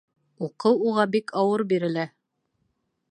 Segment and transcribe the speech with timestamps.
[0.47, 2.07] Уҡыу уға бик ауыр бирелә